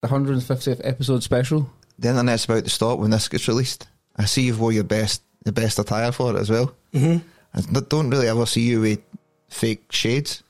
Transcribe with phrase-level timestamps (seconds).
[0.00, 1.68] The 150th episode special.
[1.98, 3.88] The internet's about to stop when this gets released.
[4.16, 6.72] I see you've wore your best, the best attire for it as well.
[6.94, 7.26] Mm-hmm.
[7.54, 9.00] I don't really ever see you with
[9.48, 10.42] fake shades.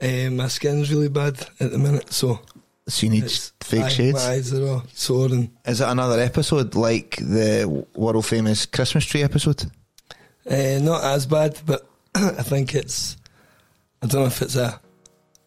[0.00, 2.40] Uh, my skin's really bad at the minute, so
[2.88, 4.14] So you need it's fake aye, shades.
[4.14, 9.04] My eyes are all sore and Is it another episode like the world famous Christmas
[9.06, 9.64] tree episode?
[10.48, 13.16] uh, not as bad, but I think it's.
[14.02, 14.80] I don't know if it's a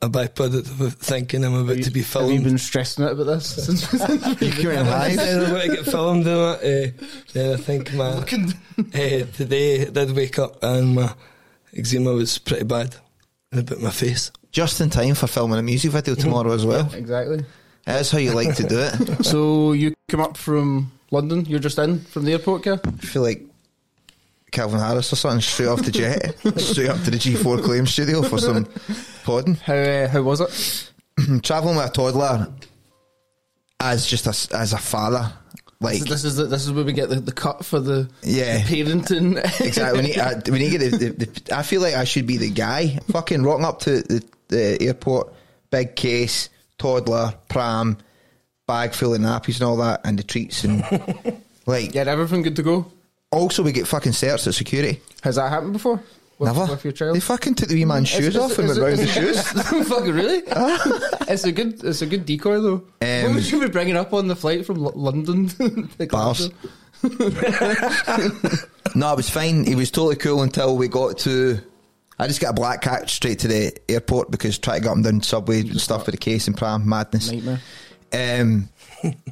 [0.06, 2.44] a byproduct of thinking I'm about to be Have you filmed.
[2.44, 3.66] been stressing out about this?
[3.66, 3.92] Since,
[4.42, 5.44] You came in I live.
[5.44, 6.94] I'm about to get filmed and that.
[7.00, 11.14] Uh, then I think my uh, today I did wake up and my
[11.76, 12.96] eczema was pretty bad
[13.52, 14.32] and about my face.
[14.52, 16.90] Just in time for filming a music video tomorrow as well.
[16.94, 17.46] exactly.
[17.86, 19.26] That's how you like to do it.
[19.26, 21.46] So you come up from London.
[21.46, 22.80] You're just in from the airport, Kev?
[22.88, 23.44] I feel like
[24.56, 28.22] Calvin Harris or something straight off the jet, straight up to the G4 Claim Studio
[28.24, 28.66] for some
[29.26, 29.56] podding.
[29.56, 30.92] How uh, how was it?
[31.44, 32.48] Traveling with a toddler
[33.80, 35.32] as just a, as a father,
[35.82, 38.64] like This is the, this is where we get the, the cut for the, Yeah.
[38.64, 39.38] the parenting.
[39.62, 40.00] exactly.
[40.02, 42.38] When you, uh, when you get the, the, the, I feel like I should be
[42.38, 45.34] the guy fucking rocking up to the, the airport,
[45.70, 47.98] big case, toddler, pram,
[48.68, 50.82] bag full of nappies and all that, and the treats and
[51.66, 51.92] like.
[51.92, 52.92] Get everything good to go.
[53.36, 55.02] Also, we get fucking searched at security.
[55.22, 56.02] Has that happened before?
[56.40, 56.72] With, Never.
[56.72, 57.16] with your child?
[57.16, 59.42] They fucking took the wee man's shoes off and went round the shoes.
[59.88, 60.44] Fucking really?
[61.30, 62.84] it's a good it's a good decoy though.
[63.02, 65.48] Um, what would you be bringing up on the flight from L- London?
[65.98, 66.50] to Bars.
[68.96, 69.66] No, it was fine.
[69.66, 71.60] He was totally cool until we got to.
[72.20, 75.02] I just got a black cat straight to the airport because trying to get him
[75.04, 77.32] down subway and stuff with the case and pram madness.
[77.32, 77.62] Nightmare.
[78.14, 78.70] Um,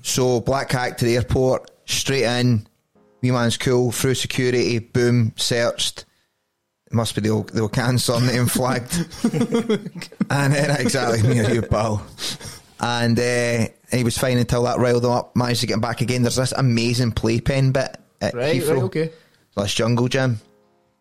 [0.03, 2.65] so black cat to the airport, straight in.
[3.23, 4.79] Wee man's cool through security.
[4.79, 6.03] Boom, searched.
[6.85, 8.93] It must be the old, the old can surname flagged.
[10.29, 12.05] and then exactly me or you, pal.
[12.81, 15.37] And uh, he was fine until that riled him up.
[15.37, 16.21] Managed to get him back again.
[16.21, 18.73] There's this amazing playpen bit at Right, Heathrow.
[18.73, 19.11] right, okay.
[19.55, 20.41] This jungle gym.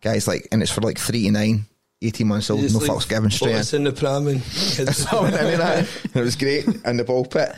[0.00, 1.66] Guys, like, and it's for like three to nine.
[2.02, 3.78] 18 months old, no like fucks given straight in.
[3.78, 4.42] in the pram and.
[4.78, 5.88] And any of that.
[6.04, 7.52] And it was great in the ball pit.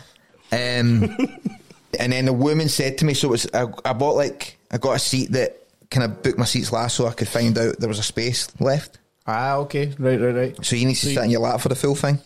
[0.53, 1.17] Um,
[2.01, 4.79] and then the woman said to me, so it was I, I bought like I
[4.79, 5.57] got a seat that
[5.91, 8.49] kind of booked my seats last so I could find out there was a space
[8.61, 8.99] left.
[9.27, 9.93] Ah, okay.
[9.99, 10.65] Right, right, right.
[10.65, 12.19] So you need to So sit you- in your lap for the full thing.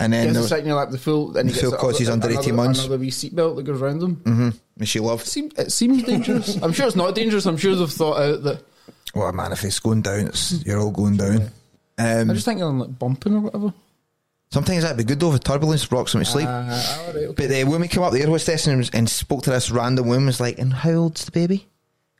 [0.00, 2.08] And then Gets there sit in your lap the full, and The full cause he's
[2.08, 2.78] under 18 months.
[2.78, 4.16] Another wee seatbelt that goes around them.
[4.16, 5.26] mm-hmm, and she loved.
[5.26, 6.56] Seem, it seems dangerous.
[6.62, 7.46] I'm sure it's not dangerous.
[7.46, 8.62] I'm sure they've thought out that.
[9.14, 11.50] Well, man, if it's going down, it's you're all going down.
[11.98, 13.74] Um, I just think I'm like bumping or whatever.
[14.50, 15.32] Sometimes that'd be good though.
[15.34, 16.46] If turbulence rocks them to sleep.
[16.46, 17.26] Right, okay.
[17.36, 20.26] But the woman came up, the air hostess, and, and spoke to this random woman,
[20.26, 21.66] was like, and how old's the baby?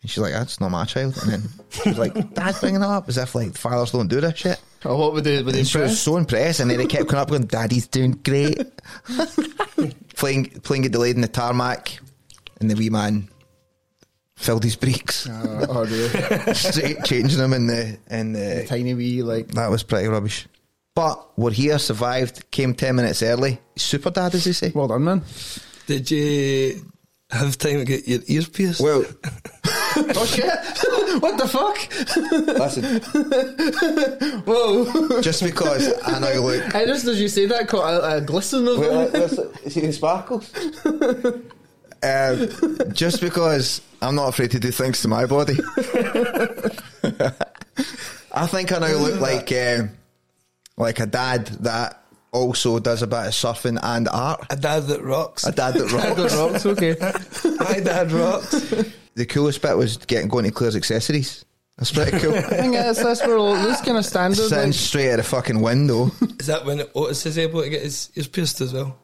[0.02, 1.18] And she's like, that's not my child.
[1.22, 4.20] And then she was like, Dad's bringing it up as if like fathers don't do
[4.20, 4.60] this shit.
[4.84, 5.42] Oh, what would they?
[5.42, 7.88] Would they And she was so impressed, and then they kept coming up going, Daddy's
[7.88, 8.60] doing great.
[10.16, 11.98] playing, playing get delayed in the tarmac,
[12.60, 13.28] and the wee man
[14.36, 15.84] filled his breeks, Uh, oh
[16.52, 18.66] straight changing them in the in the.
[18.68, 19.48] Tiny wee like.
[19.48, 20.46] That was pretty rubbish.
[20.98, 23.60] But we're here, survived, came ten minutes early.
[23.76, 24.72] Super dad, as they say.
[24.74, 25.22] Well done, man.
[25.86, 26.90] Did you
[27.30, 28.80] have time to get your ears pierced?
[28.80, 29.04] Well,
[29.64, 30.44] oh shit!
[31.22, 31.78] what the fuck?
[32.58, 33.00] Listen,
[34.44, 35.20] Whoa!
[35.20, 36.74] just because I know you look.
[36.74, 39.70] I just as you say that, caught a, a glisten of Wait, it.
[39.70, 40.52] see the sparkles?
[42.02, 45.58] Um, just because I'm not afraid to do things to my body.
[48.32, 49.90] I think I now look like um,
[50.78, 52.02] like a dad that
[52.32, 54.46] also does a bit of surfing and art.
[54.50, 55.44] A dad that rocks.
[55.44, 56.16] A dad that rocks.
[56.16, 56.54] don't know.
[56.54, 56.94] It's okay.
[57.58, 58.50] My dad rocks.
[59.14, 61.44] the coolest bit was getting going to Claire's accessories.
[61.78, 62.34] That's pretty cool.
[62.36, 64.36] I think that's that's where all this kind of standard.
[64.48, 66.10] Sitting Like, straight at the fucking window.
[66.40, 68.98] Is that when Otis is able to get his ears pierced as well?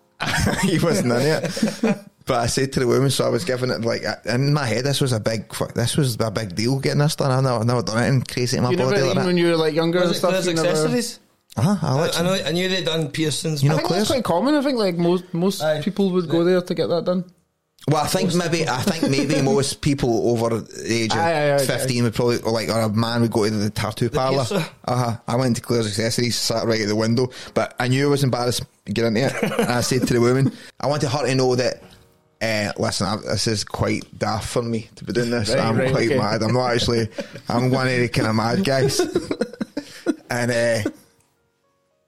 [0.62, 1.98] he wasn't in it.
[2.26, 4.84] But I said to the woman, so I was giving it like in my head.
[4.84, 7.30] This was a big, fuck, this was a big deal getting this done.
[7.30, 9.26] I've never, I've never done anything crazy to my you never body like even that.
[9.26, 10.30] when you were like younger and Was it stuff.
[10.30, 10.98] Claire's you never-
[11.56, 11.84] accessories?
[11.84, 12.44] Uh-huh, I, I, I know.
[12.44, 13.62] I knew they'd done piercings.
[13.62, 14.54] You I know think that's quite common.
[14.54, 15.82] I think like most most Aye.
[15.82, 17.24] people would go there to get that done.
[17.86, 21.54] Well, I think maybe I think maybe most people over the age of Aye, aye,
[21.54, 24.46] aye, fifteen would probably or like or a man would go to the tattoo parlour.
[24.86, 25.16] Uh huh.
[25.28, 28.24] I went to Claire's accessories, sat right at the window, but I knew I was
[28.24, 29.42] embarrassed to get into it.
[29.42, 31.82] and I said to the woman, I wanted her to know that.
[32.42, 35.48] Uh, listen, I, this is quite daft for me to be doing this.
[35.48, 36.18] Right, I'm right, quite okay.
[36.18, 36.42] mad.
[36.42, 37.08] I'm not actually.
[37.48, 39.00] I'm one of the kind of mad guys.
[40.30, 40.90] and uh,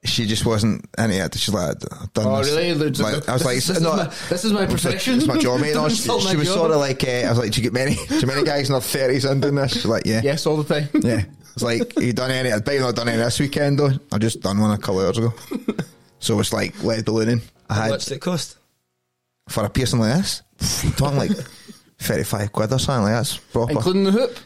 [0.07, 1.35] she just wasn't into it.
[1.37, 2.55] She's like, I've done Oh, this.
[2.55, 2.75] really?
[2.75, 5.15] Like, I was like, this, is no, my, this is my it's my- profession.
[5.17, 5.75] It's my job, mate.
[5.75, 6.57] No, she, she was job.
[6.57, 8.69] sort of like, uh, I was like, do you get many, do you many guys
[8.69, 9.73] in their thirties and doing this?
[9.73, 10.89] She's like, yeah, yes, all the time.
[11.03, 11.25] yeah.
[11.55, 12.53] It's like, you done any?
[12.53, 13.91] I bet you not done any this weekend though.
[14.13, 15.35] I just done one a couple of hours ago.
[16.19, 17.41] so it's like lead ballooning.
[17.71, 18.57] I How had much did it cost?
[19.49, 20.43] for a piercing like this,
[20.97, 21.31] talking like
[21.99, 23.19] thirty-five quid or something like that.
[23.19, 23.73] That's proper.
[23.73, 24.37] including the hoop.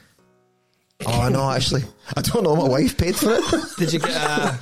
[1.07, 1.83] oh no, actually,
[2.17, 2.57] I don't know.
[2.57, 3.45] My wife paid for it.
[3.79, 4.59] Did you get a,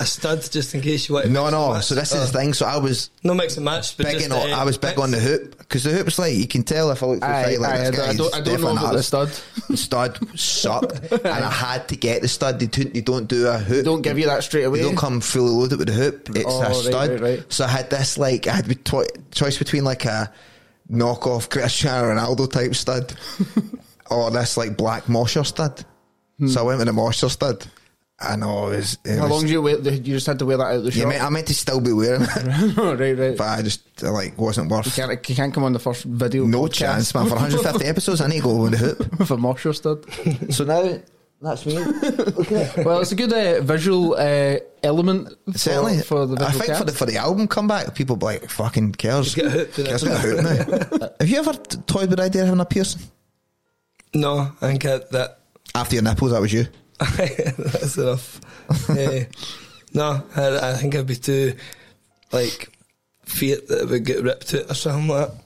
[0.00, 1.30] a stud just in case you wanted?
[1.30, 1.78] No, no.
[1.80, 2.40] So this is the oh.
[2.42, 2.54] thing.
[2.54, 4.52] So I was no mix and match, but big just, on.
[4.52, 5.00] I was big mix.
[5.00, 7.42] on the hoop because the hoop's like you can tell if I look through Aye,
[7.44, 9.02] sight, like aye, this I don't- I don't- I don't definitely know an about the
[9.02, 9.28] stud.
[9.68, 12.58] The stud sucked, and I had to get the stud.
[12.58, 13.76] They, don't- they don't do a hoop.
[13.76, 14.78] They Don't give you that straight away.
[14.78, 16.30] They don't come fully loaded with the hoop.
[16.34, 17.10] It's Oh, a stud.
[17.10, 17.52] right, right.
[17.52, 20.32] So I had this like I had the choice between like a
[20.90, 23.14] knockoff Cristiano Ronaldo type stud
[24.10, 25.84] or this like black Mosher stud.
[26.48, 27.66] So I went with the Mosher stud.
[28.18, 28.98] I know it was.
[29.04, 29.16] It Hmm.
[29.18, 29.82] How was long did you wait?
[29.84, 31.08] You just had to wear that out of the yeah, shop.
[31.10, 33.36] mate, I meant to still be wearing it, right, right.
[33.36, 34.94] but I just like wasn't You worth.
[34.96, 36.46] can't, you can't come on the first video.
[36.46, 37.24] No podcast chance, man.
[37.26, 39.18] For 150 episodes, I need to go with the hoop.
[39.18, 40.04] with a Mosher stud.
[40.50, 40.98] So now
[41.42, 41.74] that's me.
[41.78, 42.86] Look at it.
[42.86, 46.78] well, it's a good uh, visual uh, element for, Certainly, for the I visual think
[46.78, 49.34] for the for the album comeback, people be like fucking cares.
[49.34, 49.72] Just get a hoop.
[49.74, 51.08] Kerr's got a hoop now.
[51.20, 53.02] Have you ever toyed with the idea of having a piercing
[54.14, 55.35] No, I think I, that
[55.76, 56.32] after your nipples?
[56.32, 56.66] That was you.
[56.98, 58.40] that's enough.
[58.90, 59.24] Eh,
[59.92, 61.54] no, I, I think I'd be too
[62.32, 62.70] like
[63.24, 65.42] feared that it would get ripped out or something like that.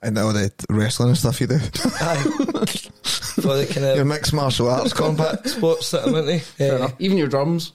[0.00, 1.56] And all the wrestling and stuff you do.
[1.56, 2.22] Aye.
[3.42, 5.46] For the kind your of mixed martial arts combat.
[5.48, 6.38] sports that I'm into.
[6.38, 6.92] Fair Eh.
[7.00, 7.72] Even your drums.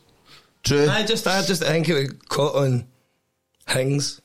[0.63, 0.87] True.
[0.89, 2.87] I just, I just, I think it would caught on
[3.67, 4.21] things.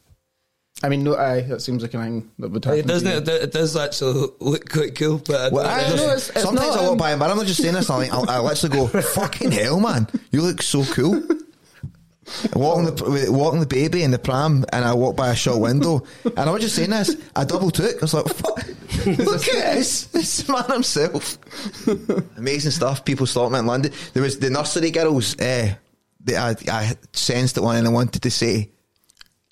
[0.83, 2.79] I mean, no, aye, that seems like a thing that would happen.
[2.81, 3.25] It doesn't.
[3.25, 3.37] to you.
[3.39, 5.97] It, it does actually look quite cool, but I Well, don't I know.
[5.97, 7.75] know, it's- it's sometimes not, I walk um, by him, but I'm not just saying
[7.75, 7.91] this.
[7.91, 10.07] I, like, I, I literally go, "Fucking hell, man!
[10.31, 11.21] You look so cool."
[12.55, 16.05] walking the walking the baby in the pram, and I walk by a shop window,
[16.25, 17.17] and I was just saying this.
[17.35, 17.97] I double took.
[17.97, 18.67] I was like, Fuck,
[19.07, 20.05] "Look at this!
[20.09, 21.39] This man himself."
[22.37, 23.05] Amazing stuff.
[23.05, 23.93] People stop me in London.
[24.13, 25.37] There was the nursery girls.
[25.41, 25.75] Uh,
[26.21, 28.71] they, I, I sensed that one, and I wanted to say,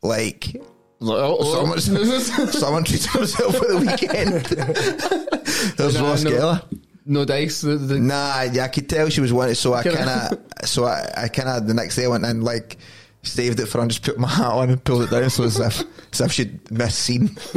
[0.02, 0.54] like.
[1.00, 1.76] Oh, oh.
[1.76, 1.80] Someone,
[2.52, 4.44] someone treated himself for the weekend.
[5.76, 6.30] There's Nah, Ross no.
[6.30, 6.62] Geller.
[7.04, 7.60] no dice.
[7.60, 9.54] The, the, Nah, yeah, I could tell she was wanting.
[9.54, 12.42] So I kind of, so I, I kind of the next day I went and
[12.42, 12.78] like
[13.22, 15.44] staved it for her and just put my hat on and pulled it down, so
[15.44, 17.28] as if as if she'd missed scene.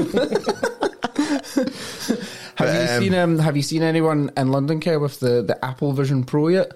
[2.56, 3.14] have you um, seen?
[3.14, 6.74] Um, have you seen anyone in London Kerr with the, the Apple Vision Pro yet?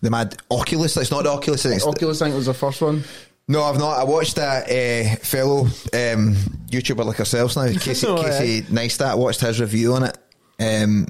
[0.00, 0.96] The mad Oculus.
[0.96, 1.64] It's not the Oculus.
[1.64, 3.04] It's Oculus, I think was the first one.
[3.50, 3.98] No, I've not.
[3.98, 6.34] I watched that uh, fellow um,
[6.70, 9.16] YouTuber like ourselves now, Casey, Oh, Casey Neistat.
[9.16, 10.18] Watched his review on it,
[10.60, 11.06] um,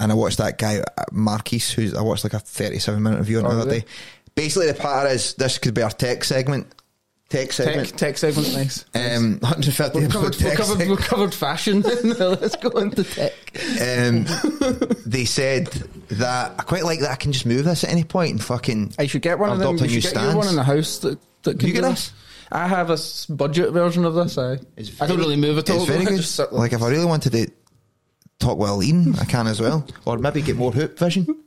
[0.00, 3.38] and I watched that guy uh, Marques, who's I watched like a thirty-seven minute review
[3.38, 3.84] on Oh, the other day.
[4.34, 6.66] Basically, the part is this could be our tech segment.
[7.28, 7.98] Tech Tech, segment.
[7.98, 8.84] tech segment, nice.
[8.94, 11.80] Um, 150 We've episode covered, tech covered, we've covered fashion.
[12.20, 13.32] Let's go into tech.
[13.82, 14.26] um,
[15.06, 15.66] they said
[16.10, 18.94] that I quite like that I can just move this at any point and fucking.
[18.96, 19.88] I should get one of Adopt them.
[19.90, 22.12] You should get one in the house that, that can You get do this?
[22.52, 24.38] I have a s- budget version of this.
[24.38, 25.78] I, It's I don't really move at all.
[25.78, 26.16] It's very I good.
[26.18, 27.50] just sit Like if I really wanted to
[28.38, 31.24] talk while eating, I can as well, or maybe get more hoop vision.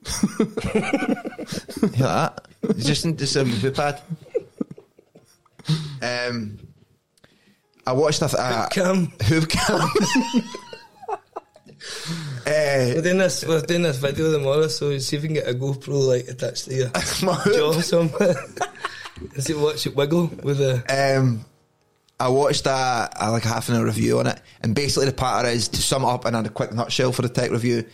[1.93, 2.47] Hear that?
[2.63, 4.01] It's just in this um, hoop pad.
[6.01, 6.59] Um,
[7.87, 9.05] I watched a th- uh, Cam.
[9.23, 9.79] hoop cam.
[9.79, 9.87] uh,
[12.45, 13.45] We're doing this.
[13.45, 16.65] We're doing this video tomorrow, so see if we can get a GoPro like attached
[16.65, 16.89] to your
[17.23, 17.53] My hook.
[17.55, 18.35] jaw somewhere.
[19.33, 21.17] And see watch it wiggle with the.
[21.19, 21.45] Um,
[22.19, 25.47] I watched a, a like half an hour review on it, and basically the patter
[25.49, 27.85] is to sum it up in a quick nutshell for the tech review.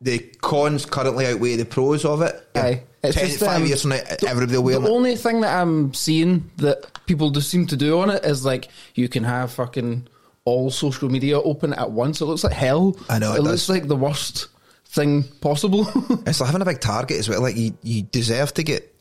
[0.00, 2.34] The cons currently outweigh the pros of it.
[2.54, 2.82] Aye.
[3.02, 4.90] It's Ten, just, five um, years from now, everybody will wear The it.
[4.90, 8.68] only thing that I'm seeing that people do seem to do on it is like
[8.94, 10.08] you can have fucking
[10.44, 12.20] all social media open at once.
[12.20, 12.96] It looks like hell.
[13.08, 13.46] I know, it It, does.
[13.46, 14.48] looks like the worst
[14.86, 15.86] thing possible.
[16.26, 17.40] It's like having a big target as well.
[17.40, 18.92] Like you, you deserve to get.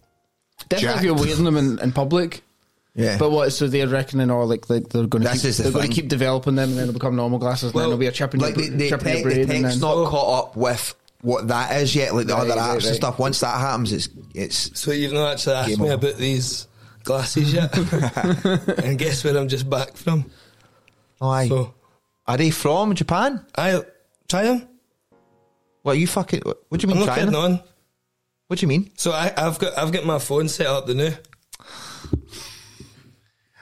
[0.69, 1.27] Definitely if you're Jacked.
[1.27, 2.41] wearing them in, in public.
[2.97, 3.51] Yeah, But what?
[3.51, 5.81] So they're reckoning, or like they, they're going to This keep, is the they're going
[5.83, 5.91] thing.
[5.95, 8.07] to keep developing them, and then they'll become normal glasses, and Well, then there'll be
[8.07, 9.79] a chip in like your, the, the, chip in tech, your brain, the and tech's
[9.79, 12.15] then not caught up with what that is yet.
[12.15, 12.95] Like the Right, other right, apps and right.
[12.95, 13.19] stuff.
[13.19, 16.07] Once that happens, it's it's So you've not actually asked Game me over.
[16.07, 16.67] about these
[17.03, 17.75] glasses yet,
[18.83, 20.31] and guess where I'm just back from.
[21.19, 21.49] oh, aye.
[21.49, 21.73] So
[22.27, 23.45] Are they from Japan?
[23.57, 23.81] I
[24.29, 24.69] try them.
[25.81, 26.41] What you fucking?
[26.45, 27.25] What, what do you I'm mean not China?
[27.31, 27.63] kidding on.
[28.47, 28.91] What do you mean?
[28.95, 31.11] So I, I've got I've got my phone set up the new.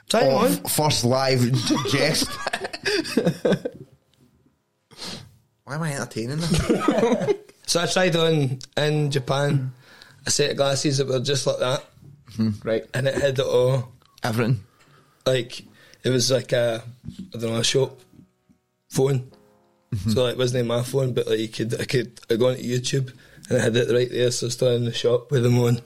[0.10, 0.52] Try Oh, on.
[0.52, 1.42] f- first live
[1.90, 2.28] jest.
[5.63, 7.36] Why am I entertaining them?
[7.66, 9.72] So I tried on in Japan
[10.28, 11.84] a set of glasses that were just like that,
[12.34, 12.68] mm-hmm.
[12.68, 12.84] right.
[12.94, 13.72] and it had it all.
[13.72, 13.88] Oh,
[14.22, 14.60] Everything.
[15.25, 15.62] Like
[16.04, 16.84] it was like a
[17.34, 18.00] I don't know a shop
[18.90, 19.32] phone.
[19.96, 20.10] Mm-hmm.
[20.12, 22.62] So like, it wasn't my phone, but like you could I could I go onto
[22.62, 23.13] YouTube
[23.50, 25.79] and I had it right there, so I started in the shop with them on,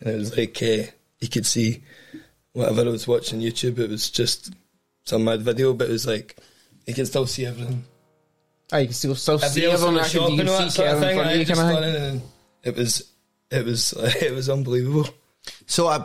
[0.00, 1.82] and it was like uh, you could see
[2.52, 3.78] whatever I was watching YouTube.
[3.78, 4.52] It was just
[5.04, 6.36] some mad video, but it was like
[6.86, 7.84] you can still see everything.
[8.72, 9.94] Ah, you can still, still see Everything else in everyone.
[9.94, 11.16] the Actually, shop you and all can that see sort of Kevin in thing.
[11.16, 12.22] front of I you, just kind of gone and
[12.64, 13.10] it was
[13.50, 13.92] it was
[14.22, 15.08] it was unbelievable.
[15.66, 16.04] So I,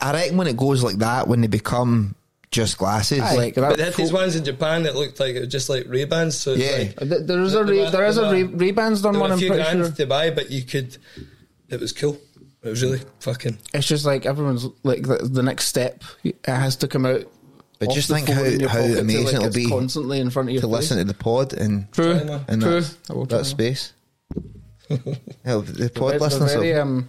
[0.00, 2.14] I reckon when it goes like that, when they become
[2.50, 3.34] just glasses, Aye.
[3.36, 5.84] like But they had these ones in Japan that looked like it was just like
[5.88, 6.36] Ray Bans.
[6.36, 6.76] So Yeah.
[6.98, 9.12] like, Uh, There is a There Ray, there is a there Ray, Ray Ban's done
[9.14, 9.30] there one.
[9.30, 9.92] were a I'm few pretty grand sure.
[9.96, 10.96] to buy, but you could.
[11.68, 12.18] It was cool.
[12.62, 13.58] It was really fucking.
[13.74, 16.02] It's just like everyone's like the, the next step.
[16.24, 17.22] It has to come out.
[17.78, 20.60] But just the think how- how amazing like, it'll be constantly in front of you
[20.60, 22.44] to listen to the pod and True, China.
[22.48, 22.80] in true.
[22.80, 23.50] that, I will try that that.
[23.50, 23.92] space.
[24.88, 24.96] yeah,
[25.44, 26.52] the pod They're listeners.
[26.54, 27.08] very, um,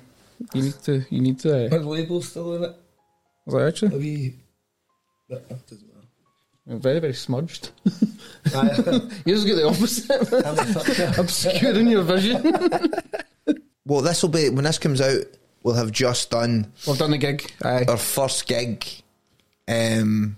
[0.53, 1.05] you need to.
[1.09, 1.65] You need to.
[1.73, 2.75] Are the labels still in it?
[3.45, 4.35] Was that actually?
[5.29, 5.45] Have you?
[5.47, 5.87] That that doesn't.
[6.81, 7.69] Very, very smudged.
[8.45, 11.17] You just get the opposite.
[11.19, 12.41] Obscuring your vision.
[13.85, 15.23] well, this will be when this comes out.
[15.63, 17.51] We'll have just done We've done the gig.
[17.63, 17.85] Aye.
[17.89, 18.85] our first gig,
[19.67, 20.37] um,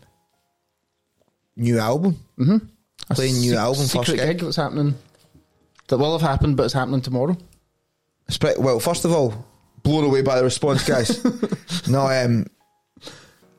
[1.56, 2.18] new album.
[2.40, 3.14] Mm-hmm.
[3.14, 4.40] Playing new Se- album Secret first gig gig.
[4.46, 4.96] that's happening.
[5.90, 7.38] That will have happened, but it's happening tomorrow.
[8.30, 9.46] Spe- Well, first of all,
[9.84, 11.24] blown away by the response, guys.
[11.88, 12.48] no, um,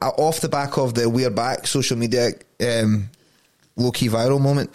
[0.09, 2.30] off the back of the we're back social media
[2.61, 3.11] um,
[3.76, 4.71] low key viral moment,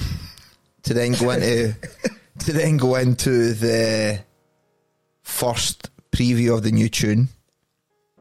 [0.84, 1.74] to then go into
[2.40, 4.20] to then go into the
[5.24, 7.28] first preview of the new tune.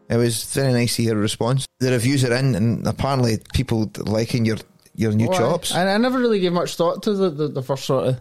[0.08, 1.66] It was very nice to hear a response.
[1.80, 4.58] The reviews are in, and apparently people liking your
[4.94, 5.74] your new Oh, chops.
[5.74, 8.20] I, I never really gave much thought to the, the, the first sort of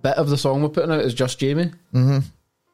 [0.00, 1.70] bit of the song we're putting out is just Jamie.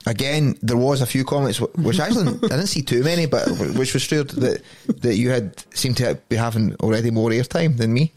[0.07, 3.93] Again, there was a few comments, which actually I didn't see too many, but which
[3.95, 4.63] was true that
[5.03, 8.13] that you had seemed to be having already more airtime than me.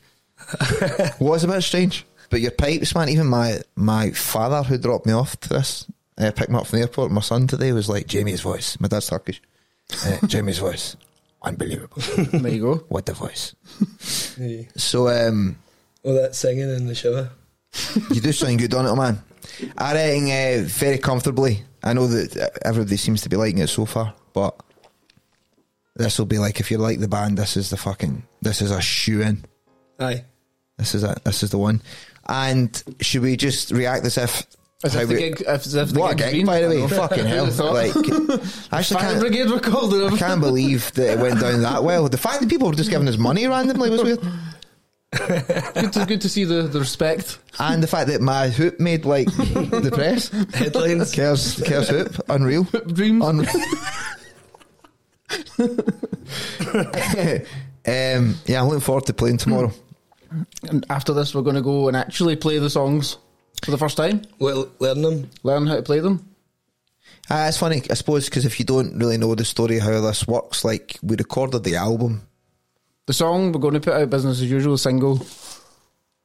[1.20, 3.10] was a bit strange, but your pipes, man.
[3.10, 5.86] Even my my father who dropped me off to this,
[6.18, 7.12] uh, picked me up from the airport.
[7.12, 8.80] My son today was like Jamie's voice.
[8.80, 9.42] My dad's Turkish.
[10.06, 10.96] Uh, Jamie's voice,
[11.42, 12.02] unbelievable.
[12.32, 12.76] There you go.
[12.88, 13.54] What a voice.
[14.40, 14.64] Yeah.
[14.78, 15.58] So um,
[16.04, 17.30] All that singing in the shower.
[18.12, 19.22] you do something good on it, man.
[19.78, 21.64] I reckon uh, very comfortably.
[21.84, 24.56] I know that everybody seems to be liking it so far, but
[25.96, 28.72] this will be like if you like the band, this is the fucking this is
[28.72, 29.46] a shoe in.
[30.00, 30.26] Aye.
[30.78, 31.24] This is it.
[31.24, 31.82] This is the one.
[32.28, 34.46] And should we just react as if
[34.84, 36.46] As if the we- gig, as if the what gig, been.
[36.46, 36.88] by the way?
[36.88, 37.46] Fucking hell!
[37.46, 37.74] Who'd have thought?
[37.74, 39.20] Like, I actually Fire can't.
[39.20, 42.08] Brigade were called I can't believe that it went down that well.
[42.10, 44.20] The fact that people were just giving us money randomly was weird,
[45.12, 47.38] good, to, good to see the, the respect.
[47.60, 51.14] and the fact that my hoop made like the press Headlines.
[51.14, 52.64] Kerr's, Kerr's hoop, unreal.
[52.64, 53.26] Dreams.
[53.26, 53.52] Unreal.
[57.88, 59.72] um, yeah, I'm looking forward to playing tomorrow.
[60.70, 63.18] And after this, we're going to go and actually play the songs
[63.64, 64.24] for the first time.
[64.40, 65.30] Well, learn them.
[65.44, 66.28] Learn how to play them.
[67.30, 70.28] Ah, it's funny, I suppose, because if you don't really know the story how this
[70.28, 72.28] works, like we recorded the album.
[73.12, 75.20] The song we're going to put out business as usual single.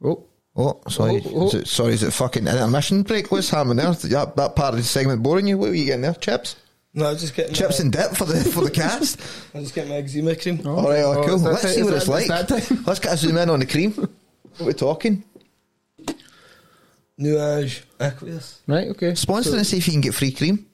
[0.04, 0.22] Oh,
[0.54, 1.46] Oh, sorry, Oh, oh.
[1.48, 3.32] Is it, sorry, is it fucking intermission break?
[3.32, 3.90] What's happening there?
[3.92, 5.58] That, that part of the segment boring you?
[5.58, 6.14] What were you getting there?
[6.14, 6.54] Chips,
[6.94, 9.18] No, I was just getting chips my, and dip for the for the cast.
[9.52, 10.60] I was just getting my eczema cream.
[10.64, 10.76] Oh.
[10.76, 11.38] All right, oh, Oh, cool.
[11.38, 12.28] Let's ti- see what it's like.
[12.28, 12.84] that time?
[12.86, 13.90] Let's get a zoom in on the cream.
[13.94, 15.24] What are we talking?
[17.20, 18.60] Nuage Aqueous.
[18.68, 19.16] Right, okay.
[19.16, 20.64] Sponsor and see if you can get free cream.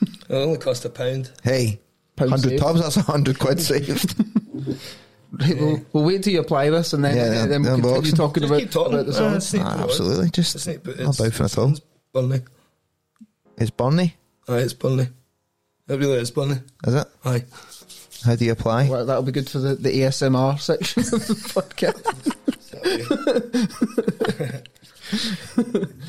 [0.00, 1.30] It only cost a pound.
[1.44, 1.78] Hey,
[2.16, 2.62] Pound 100 saved.
[2.62, 4.16] tubs, that's 100 quid saved.
[5.40, 7.94] Right, we'll, we'll wait till you apply this and then, Yeah, yeah, then we'll unboxing.
[7.94, 8.92] continue talking about, keep talking.
[8.94, 9.34] about the Uh, song.
[9.36, 9.88] it's not Ah, put it on.
[9.88, 11.70] absolutely, just It's not put- not about for at all.
[11.70, 11.80] It's
[12.12, 12.42] Burnley.
[13.56, 14.16] It's Burnley,
[14.48, 15.08] Aye, it's Burnley.
[15.88, 16.60] It really is Burnley.
[16.86, 17.06] is it?
[17.24, 17.44] Aye.
[18.24, 18.88] How do you apply?
[18.88, 22.02] Well, that'll be good for the, the ASMR section of the podcast.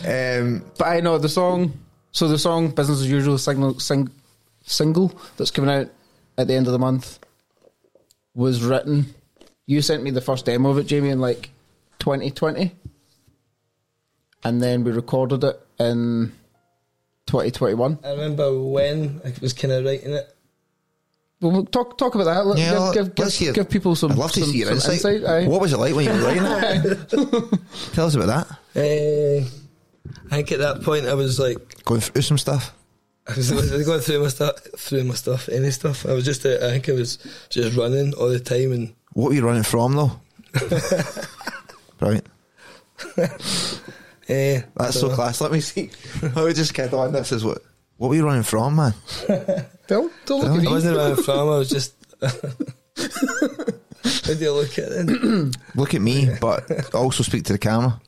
[0.06, 1.74] Um, But I know the song.
[2.12, 4.10] So the song "Business as Usual" signal, sing,
[4.65, 5.88] single that's coming out
[6.38, 7.20] at the end of the month
[8.36, 9.13] was written.
[9.66, 11.50] You sent me the first demo of it, Jamie, in like
[12.00, 12.72] 2020,
[14.44, 16.34] and then we recorded it in
[17.28, 18.00] 2021.
[18.04, 20.30] I remember when I was kind of writing it.
[21.40, 22.46] Well, we'll talk talk about that.
[22.46, 24.12] Let- yeah, give, give, let's give, hear- give people some.
[24.12, 25.24] I'd love to some- see your some insight.
[25.24, 25.48] aye.
[25.48, 27.10] What was it like when you were writing it?
[27.94, 28.48] Tell us about that.
[28.75, 29.46] Uh,
[30.32, 32.74] I think at that point I was like, Going through some stuff.
[33.27, 36.06] I was, I was going through my stuff, through my stuff, any stuff.
[36.06, 37.18] I was just, uh, I think I was
[37.50, 40.20] just running all the time, and What were you running from, though?
[42.01, 42.22] right.
[43.18, 43.27] uh,
[44.27, 45.39] That's so class.
[45.42, 45.89] Let me see.
[46.36, 47.13] I would just get on.
[47.13, 47.60] This is what.
[47.98, 48.94] What were you running from, man?
[49.88, 50.68] Don't, don't look Tell at me.
[50.68, 51.39] I wasn't running from.
[51.39, 51.94] I was just.
[52.22, 52.30] How
[54.34, 55.58] do you look at it?
[55.75, 58.00] Look at me, but also speak to the camera.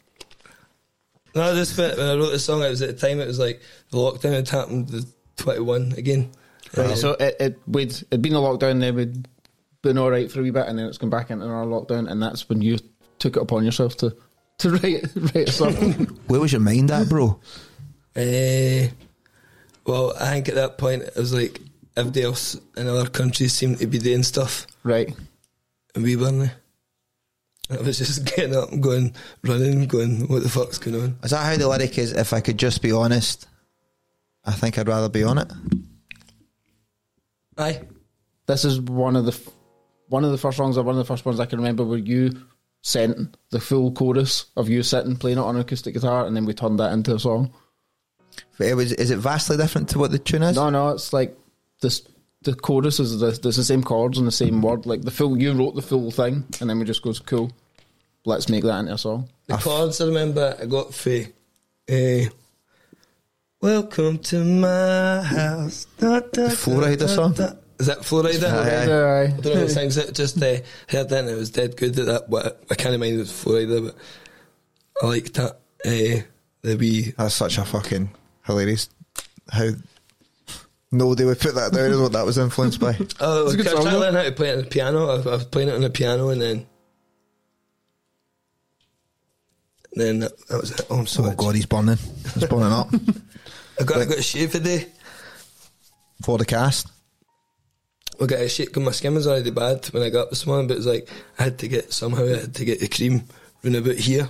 [1.36, 3.28] No, I just when when I wrote the song, it was at the time it
[3.28, 3.62] was like
[3.92, 6.32] the lockdown had happened, the twenty one again.
[6.76, 9.28] Right, Uh, so it, it we'd it'd been a lockdown, then we'd
[9.82, 12.10] been all right for a wee bit, and then it's gone back into our lockdown,
[12.10, 12.78] and that's when you
[13.20, 14.16] took it upon yourself to
[14.60, 15.74] to write write a song.
[16.28, 17.40] Where was your mind at, bro?
[18.16, 18.88] Uh,
[19.86, 21.60] well, I think at that point it was like
[21.98, 25.14] everybody else in other countries seemed to be doing stuff, right.
[25.96, 26.52] and we weren't.
[27.70, 31.18] I was just getting up and going, running, going, what the fuck's going on?
[31.24, 32.14] Is that how the lyric is?
[32.14, 33.48] If I could just be honest,
[34.44, 35.52] I think I'd rather be on it.
[37.58, 37.82] Aye.
[38.48, 39.50] This is one of the f-
[40.10, 41.98] one of the first songs or one of the first ones I can remember where
[41.98, 42.32] you
[42.82, 46.54] sent the full chorus of you sitting playing it on acoustic guitar, and then we
[46.54, 47.52] turned that into a song.
[48.60, 48.94] But it was.
[48.94, 50.56] Is it vastly different to what the tune is?
[50.56, 51.36] No, no, it's like
[51.82, 52.08] this.
[52.44, 54.86] The chorus is the, there's the same chords and the same word.
[54.86, 57.52] Like the full, you wrote the full thing, and then we just goes cool.
[58.26, 59.30] Let's make that into a song.
[59.48, 61.20] The chords I remember I got for
[61.92, 62.30] uh,
[63.62, 65.86] Welcome to my house.
[66.00, 67.34] Da, da, Flo Rida da, song?
[67.34, 67.52] da.
[67.80, 68.44] Is that Flo Rida?
[68.46, 69.24] Aye, aye.
[69.26, 70.16] I don't know who sings it.
[70.16, 70.58] Just uh,
[70.90, 72.30] heard that and it was dead good at that.
[72.30, 73.96] But I can't mind it was Flo Rida, but
[75.04, 75.60] I liked that.
[75.86, 76.24] Uh,
[76.64, 77.14] the wee.
[77.18, 78.10] That's such a fucking
[78.44, 78.90] hilarious.
[79.52, 79.70] How
[80.92, 82.98] nobody would put that down as what that was influenced by.
[83.20, 84.70] Oh, I was a good trying song, to learn how to play it on the
[84.70, 85.10] piano.
[85.10, 86.66] I, I was playing it on the piano and then.
[89.96, 90.82] Then that, that was it.
[90.90, 91.98] Oh, I'm so Oh god, he's burning.
[92.34, 92.90] He's burning up
[93.80, 94.88] I got I got a shave today.
[96.22, 96.88] for the cast.
[98.22, 100.46] I got a shave because my skin was already bad when I got up this
[100.46, 103.24] morning, but it's like I had to get somehow I had to get the cream
[103.64, 104.30] round about here.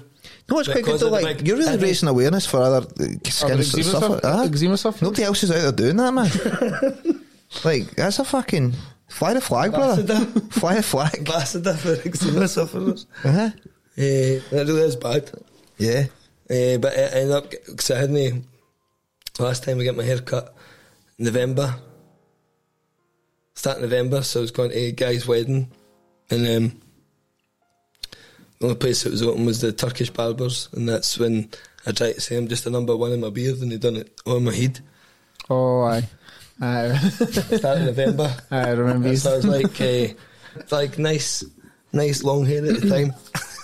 [0.50, 1.08] No, it's quite good Because though.
[1.08, 3.80] of Like big- you're really raising awareness for other uh, skin Other stuff.
[3.80, 4.26] eczema stuff?
[4.26, 4.46] Aye.
[4.46, 5.02] Eczema stuff?
[5.02, 7.22] Nobody else is out there doing that, man.
[7.64, 8.74] like that's a fucking
[9.10, 10.04] fly the flag, brother.
[10.52, 11.16] Fly the flag.
[11.20, 13.06] Ambassador for eczema sufferers.
[13.24, 13.50] Uh-huh.
[13.98, 15.30] Eh, that really is bad.
[15.78, 16.06] Yeah.
[16.50, 18.46] Uh, but I ended up because I hadn't.
[19.40, 20.56] Last time I got my hair cut,
[21.18, 21.76] November.
[23.56, 25.72] Start November, so I was going to a guy's wedding,
[26.30, 26.82] and um,
[28.60, 31.50] the only place that was open was the Turkish barbers, and that's when
[31.86, 33.98] I tried to say I'm just a number one in my beard, and they done
[33.98, 34.80] it on my head.
[35.50, 36.08] Oh, aye.
[36.62, 36.96] Aye.
[36.98, 38.34] Start of November.
[38.52, 39.14] I remember.
[39.18, 40.14] So I was like, uh,
[40.72, 41.44] like nice,
[41.92, 43.14] nice long hair at the time.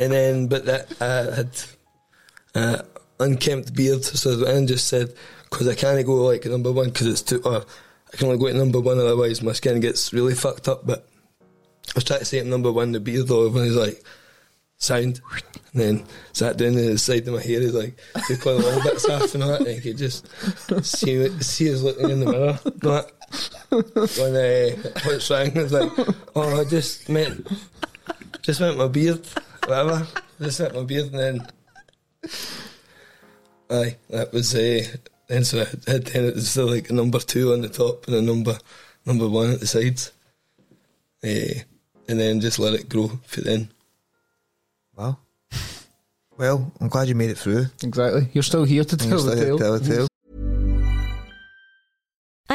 [0.00, 1.60] and then, but that I had
[2.54, 2.82] uh,
[3.20, 5.14] unkempt beard, so I just said,
[5.48, 7.64] because I can't go like number one because it's too, or
[8.12, 10.86] I can only go to number one otherwise my skin gets really fucked up.
[10.86, 11.06] But
[11.40, 14.02] I was trying to say I'm number one, the beard though, when he's like,
[14.78, 15.20] sound.
[15.72, 18.66] And then sat down to the side of my hair, he's like, took all the
[18.66, 20.26] long bits off and all that, and could just
[20.84, 22.58] see, see us looking in the mirror.
[22.80, 23.12] But
[23.70, 25.54] when uh, what's wrong?
[25.54, 25.92] was like,
[26.34, 27.46] oh, I just meant,
[28.42, 29.24] just meant my beard,
[29.66, 30.06] whatever.
[30.40, 31.46] Just meant my beard, and then,
[33.70, 34.54] aye, that was.
[34.54, 34.82] Uh,
[35.28, 38.06] then so I had then it was still like a number two on the top
[38.08, 38.58] and a number
[39.06, 40.12] number one at the sides,
[41.22, 41.60] uh,
[42.08, 43.70] and then just let it grow for then.
[44.96, 45.18] Wow.
[46.36, 47.66] Well, I'm glad you made it through.
[47.82, 48.28] Exactly.
[48.32, 49.58] You're still here to tell Just the let it tale.
[49.58, 50.08] tell the tale.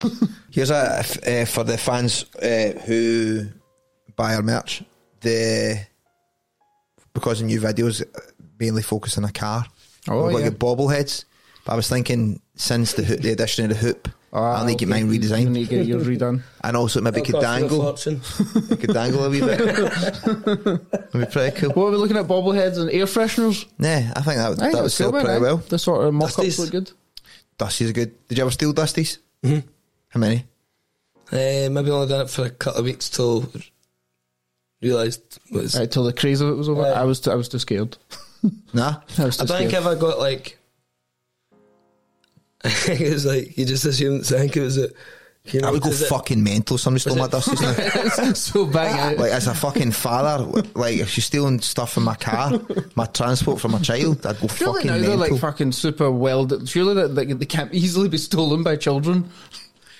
[0.50, 0.76] Here's a
[1.26, 3.46] uh, for the fans uh, who
[4.16, 4.82] buy our merch.
[5.20, 5.80] The
[7.12, 8.02] because the new videos
[8.58, 9.66] mainly focus on a car.
[10.08, 10.50] Oh, We've got yeah.
[10.50, 11.24] bobbleheads.
[11.64, 14.78] But I was thinking since the hoop, the addition of the hoop, Ah, I need
[14.78, 15.02] to get okay.
[15.04, 16.42] mine You redesigned, need to get yours redone.
[16.64, 19.58] and also maybe It'll could cost you a dangle, it could dangle a wee bit.
[19.58, 21.70] That'd be pretty cool.
[21.70, 22.26] What are we looking at?
[22.26, 23.64] Bobbleheads and air fresheners?
[23.78, 25.38] Yeah, I think that would, I think that would that's sell cool, pretty eh?
[25.40, 25.56] well.
[25.56, 26.90] The sort of mock-ups look good.
[27.56, 28.28] Dusty's a good.
[28.28, 29.18] Did you ever steal Dusties?
[29.42, 29.66] Mm-hmm.
[30.10, 30.44] How many?
[31.30, 33.50] Uh, maybe only done it for a couple of weeks till
[34.80, 35.78] realised was.
[35.78, 36.82] Right, till the craze of it was over.
[36.82, 36.92] Right.
[36.96, 37.96] I was too, I was too scared.
[38.72, 39.00] Nah.
[39.18, 39.82] I was too I think scared.
[39.82, 40.58] if I got like,
[42.64, 44.20] I think it was like you just assumed.
[44.32, 44.88] I think it was a.
[45.44, 46.74] You know, I would go is it- fucking mental.
[46.76, 48.32] if Somebody stole my it- Dusties now.
[48.34, 49.16] so bang out.
[49.18, 50.44] Like as a fucking father,
[50.74, 52.52] like if she's stealing stuff from my car,
[52.96, 56.46] my transport for my child, I'd go Surely fucking now they're like fucking super well.
[56.66, 59.30] Surely that like, they can't easily be stolen by children.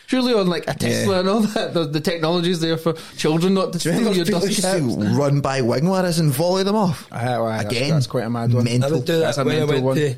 [0.09, 1.21] Surely on like a Tesla Yeah.
[1.21, 4.17] and all that, the, the technology is there for children not to Do steal remember
[4.17, 4.95] your people dust used caps.
[4.97, 7.07] to run by wing ladders and volley them off?
[7.13, 8.67] Aye, aye, that's- Again, that's quite a mad one.
[8.67, 8.91] I Mental.
[8.93, 9.97] would do That's a when I mental went one.
[9.97, 10.17] to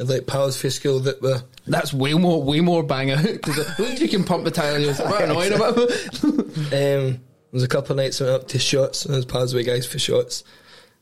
[0.00, 1.40] I'd like pals for school that were.
[1.66, 4.78] That's way more, way more bang out because at least you can pump the tire.
[4.78, 6.08] You're a bit annoyed about it.
[6.58, 7.20] Um, there
[7.52, 9.66] was a couple of nights I went up to Shotts and I was pals with
[9.66, 10.42] guys for Shotts.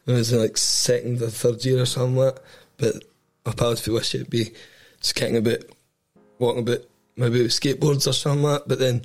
[0.06, 2.42] I was in like second or third year or something like that.
[2.76, 3.04] But
[3.46, 4.52] my pals for wish it'd be
[5.00, 5.70] just kicking a bit,
[6.38, 6.64] walking a
[7.16, 8.68] maybe with skateboards or something like that.
[8.68, 9.02] But then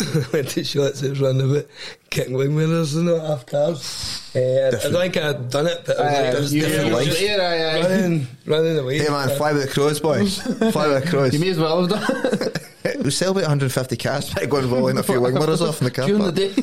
[0.32, 1.70] went to Shotts, it was running a bit,
[2.10, 4.30] kicking wing mirrors and all half cars.
[4.34, 7.20] Uh, I don't think I'd done it, but I was like, it was different life.
[7.20, 7.82] yeah, aye, aye.
[7.82, 8.98] Running, running away.
[8.98, 10.40] Hey man, fly with the crows, boys.
[10.72, 11.34] fly with the crows.
[11.34, 12.66] You may as well have done it
[13.04, 15.90] we sell about 150 cars by going volleying a few wing mirrors off in the
[15.90, 16.34] car during park.
[16.34, 16.62] the day.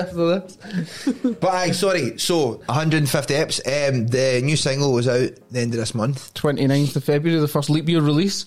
[0.00, 1.36] After this.
[1.40, 2.18] But aye, sorry.
[2.18, 3.60] So 150 eps.
[3.66, 6.34] Um, the new single was out the end of this month.
[6.34, 8.46] 29th of February, the first leap year release.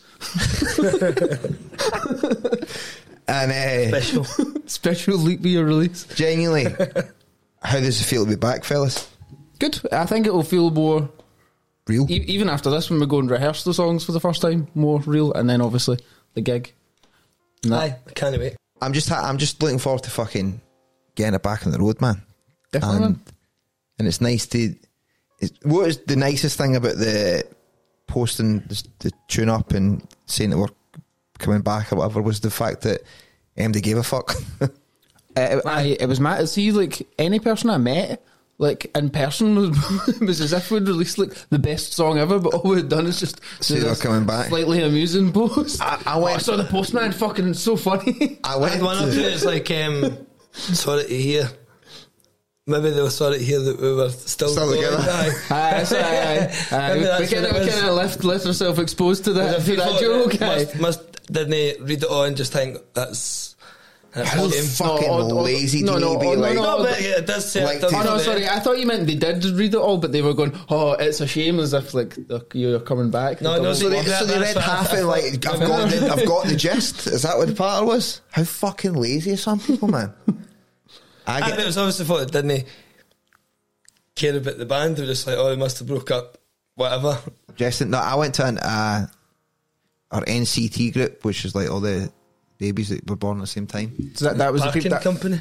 [3.30, 4.24] And uh, Special.
[4.68, 6.06] Special leap year release.
[6.16, 6.74] genuinely,
[7.62, 9.10] how does it feel to be back, fellas?
[9.60, 9.82] Good.
[9.92, 11.10] I think it will feel more,
[11.88, 12.10] Real.
[12.10, 14.68] e- even after this, when we go and rehearse the songs for the first time,
[14.76, 15.34] more real.
[15.34, 16.00] And then obviously
[16.36, 16.74] the gig.
[17.63, 18.56] And that- Aye, I can't wait.
[18.82, 20.62] I'm just ha- I'm just looking forward to fucking
[21.16, 22.22] getting it back on the road, man.
[22.72, 23.04] Definitely.
[23.08, 23.20] And,
[24.00, 24.74] and it's nice to.
[25.40, 27.44] It's, what is the nicest thing about the
[28.08, 30.68] posting the, the tune up and saying that we're
[31.39, 33.02] coming back or whatever was the fact that
[33.58, 34.36] MD gave a fuck.
[35.36, 36.50] Uh, I, it was mad.
[36.50, 38.26] See, like any person I met,
[38.58, 42.56] like in person, was, was as if we'd released like the best song ever, but
[42.56, 44.47] all we'd done is just see do they were this coming back.
[44.47, 45.80] Slightly amusing post.
[45.80, 47.12] I- I Oh, went- I saw the postman.
[47.12, 48.39] Fucking so funny.
[48.43, 50.17] I I went had one up to- to it's like, um,
[50.54, 51.52] sorry to hear.
[52.65, 54.82] Maybe they were sorry to hear that we were still, Still going.
[54.82, 54.97] together.
[55.12, 55.32] Aye.
[55.52, 57.19] Aye, aye, aye, aye.
[57.19, 57.69] We kind of it was.
[57.76, 60.39] kind of left left ourselves exposed to that, If to that joke.
[60.39, 63.56] must, must didn't they read it all and just think that's
[64.13, 66.56] that's How fucking No, lazy no, do you no, need to be no, like?
[66.56, 66.62] no.
[66.78, 68.48] No, but yeah, it does say Like it does to- Oh no, sorry.
[68.48, 71.22] I thought you meant they did read it all, but they were going, "Oh, it's
[71.22, 72.18] a shame," as if like
[72.54, 73.42] you're coming back.
[73.42, 75.06] No, no, So they, so they that's read half it thought.
[75.08, 77.06] like I've got the, I've got the gist.
[77.08, 78.22] Is that what the part was?
[78.32, 80.13] How fucking lazy are some people, man?
[81.28, 82.66] I Aye, but it was obviously thought it didn't they
[84.16, 84.96] care about the band.
[84.96, 86.38] They were just like, oh, they must have broke up,
[86.76, 87.20] whatever.
[87.56, 87.90] Justin.
[87.92, 89.08] No, I went to an, uh,
[90.12, 92.12] our NCT group, which is like all the
[92.58, 94.12] babies that were born at the same time.
[94.15, 94.98] So that, that was the Parking people.
[94.98, 95.39] That, company.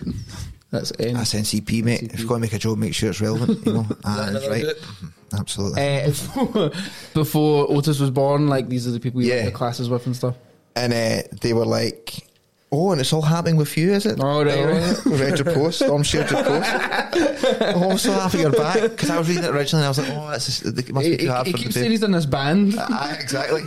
[0.71, 1.15] that's N.
[1.15, 2.03] That's NCP, mate.
[2.13, 3.65] If you're going to make a joke, make sure it's relevant.
[3.65, 4.63] You know, that's right.
[4.63, 4.79] group?
[4.79, 5.83] Mhm, Absolutely.
[5.83, 6.81] Uh,
[7.15, 9.37] before Otis was born, like these are the people you Yeah.
[9.43, 10.35] went to classes with and stuff.
[10.77, 12.27] and uh, they were like,
[12.71, 15.07] "Oh, and it's all happening with you, is it?" Oh, right, right.
[15.07, 15.81] Read your post.
[15.81, 16.71] Storm shared your post.
[16.75, 19.85] oh, I'm so happy you're back because I was reading it originally.
[19.85, 21.59] and I was like, "Oh, that's just, it must be too he, hard he for
[21.59, 22.75] keeps the saying he's in this band.
[22.79, 23.63] Ah, exactly.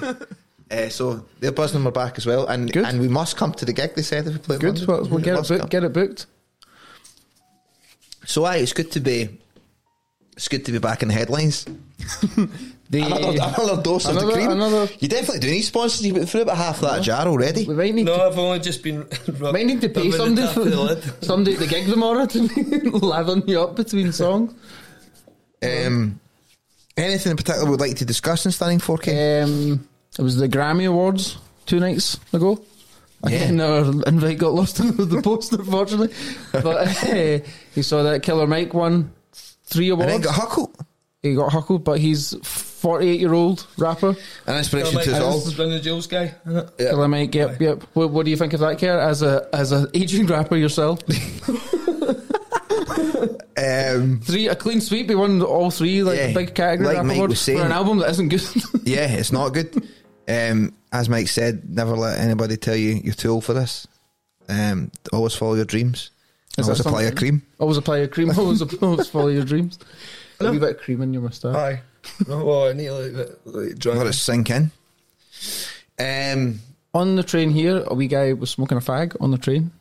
[0.71, 2.86] Uh, so they're buzzing we're back as well, and Good.
[2.86, 3.95] and we must come to the gig.
[3.95, 4.55] They said if we play.
[4.58, 4.86] at Good.
[4.88, 5.60] Well, we'll We get it must booked.
[5.62, 5.69] come.
[5.69, 6.25] Get it booked.
[8.25, 9.29] So aye, it's good to be.
[10.34, 11.65] It's good to be back in the headlines.
[12.91, 14.49] The, Another, another dose of the cream.
[14.49, 16.03] another- You definitely do need sponsors.
[16.03, 17.63] You've been through about half that jar already.
[17.67, 19.01] we might need No, to, I've only just been.
[19.38, 22.25] rub- might need to pay the somebody top the for somebody at the gig tomorrow
[22.25, 24.55] to be lathering you up between songs.
[25.62, 26.19] Um,
[26.97, 29.43] anything in particular we'd like to discuss in Stunning 4K?
[29.43, 29.88] Um,
[30.19, 32.62] it was the Grammy Awards two nights ago.
[33.23, 36.13] Again, our invite got lost in the post, unfortunately.
[36.53, 36.65] But
[37.10, 37.39] uh,
[37.75, 39.12] you saw that Killer Mike won
[39.65, 40.25] three and then awards.
[40.25, 40.73] got Huckle.
[41.21, 44.15] he got huckled, but he's 48 year old rapper.
[44.47, 45.34] An inspiration Like, to us all.
[45.34, 46.34] this is Bring the Jewels guy.
[46.47, 46.69] isn't it?
[46.79, 46.89] Yeah.
[46.91, 47.84] Killer Mike, yep, yep.
[47.93, 48.99] What, what do you think of that, Kerr?
[48.99, 50.99] As a as a aging rapper yourself,
[53.58, 55.10] Um, three a clean sweep.
[55.10, 57.65] He won all three, like Yeah, big category like rap Mike awards was saying- for
[57.65, 58.41] an album that isn't good.
[58.88, 59.86] yeah, it's not good.
[60.29, 63.87] Um, as Mike said, never let anybody tell you you're too old for this.
[64.47, 66.11] Um, always follow your dreams.
[66.57, 67.41] Is always apply your cream.
[67.59, 68.31] always apply your cream.
[68.37, 69.79] Always, always follow your dreams.
[70.39, 71.55] A wee bit of cream in your moustache.
[71.55, 71.81] Aye.
[72.27, 73.99] No, well, I need to like, bit, like drunk.
[73.99, 74.71] Let it sink in.
[75.99, 76.59] Um,
[76.93, 79.71] On the train here, a wee guy was smoking a fag on the train.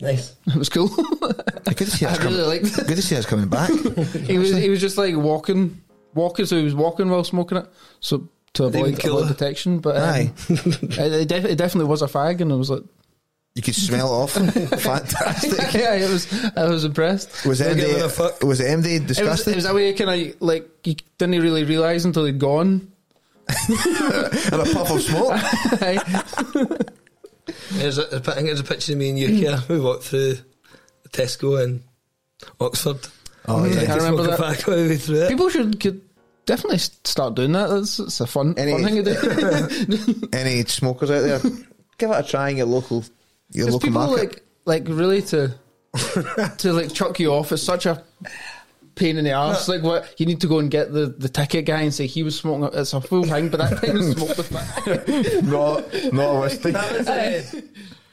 [0.00, 0.36] Nice.
[0.46, 0.88] It was cool.
[0.88, 2.86] good to see I us really liked it.
[2.86, 3.70] Good to see us coming back.
[3.70, 5.80] He was he was just like walking,
[6.14, 6.46] walking.
[6.46, 7.66] So he was walking while smoking it,
[8.00, 9.78] so to avoid, kill avoid detection.
[9.78, 10.32] But um, Aye.
[10.48, 12.82] it, it, def- it definitely was a fag, and I was like,
[13.54, 14.32] You could smell it off.
[14.82, 15.72] Fantastic.
[15.80, 17.46] yeah, it was I was impressed.
[17.46, 18.42] Was Don't MD, give a fuck.
[18.42, 19.52] was it MD It was, disgusted?
[19.52, 22.92] it was a way kind of like you didn't really realise until he'd gone.
[23.68, 25.40] and a puff of smoke?
[27.72, 29.58] There's a, I think there's a picture of me and you here.
[29.68, 30.38] We walked through
[31.10, 31.82] Tesco in
[32.60, 32.98] Oxford.
[33.48, 34.38] Oh, I Just remember that.
[34.40, 35.28] fag all the it.
[35.28, 36.00] People should could
[36.46, 37.68] definitely start doing that.
[37.68, 40.28] That's it's a fun Any- fun thing to do.
[40.32, 41.40] Any smokers out there?
[41.98, 43.04] Give it a try in your local,
[43.50, 44.42] your Because local people market.
[44.64, 45.54] like like really to
[46.58, 48.02] to like chuck you off is such a
[48.96, 49.68] pain in the arse.
[49.68, 52.22] Like what you need to go and get the, the ticket guy and say he
[52.22, 52.78] was smoking.
[52.78, 55.42] It's a full thing, but that thing smoked the fag.
[55.44, 56.70] not, not a whiskey.
[56.72, 57.60] That was uh,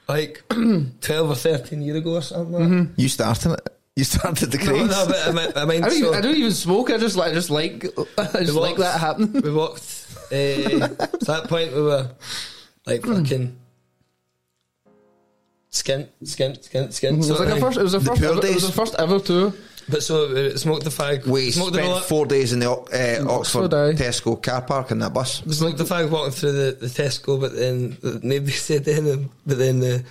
[0.07, 3.01] like 12 or 13 years ago or something like that.
[3.01, 3.69] You started it.
[3.95, 4.89] You started the No, craze.
[4.89, 6.89] no, but I mean, I mean I don't, so even, I don't even smoke.
[6.89, 7.85] I just like I just like
[8.17, 9.41] I just we like that happening.
[9.41, 10.07] We walked.
[10.31, 10.35] Uh,
[10.99, 12.09] at that point, we were
[12.87, 13.55] like fucking
[15.71, 17.13] skint, skint, skint, skint.
[17.13, 17.77] It was like a first.
[17.77, 18.23] It was a The first.
[18.23, 19.53] Ever, it was the first ever tour.
[19.89, 21.27] But so we smoked the fag.
[21.27, 23.69] We smoked spent four days in the uh, Oxford.
[23.71, 25.45] Tesco car park in that bus.
[25.45, 29.29] We smoked the fag walking through the, the Tesco, but then nobody said anything.
[29.45, 30.03] But then the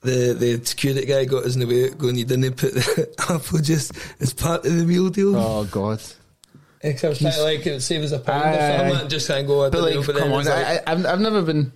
[0.00, 3.58] the the security guy got us in the way, going, "You didn't put the apple
[3.58, 6.00] juice as part of the meal deal." Oh God!
[6.80, 9.08] Except I was trying to like it would save us a pound or something, aye.
[9.08, 9.64] just kind of go.
[9.64, 10.38] I But like, know, but come on!
[10.38, 11.72] was like, I, I, I've I've never been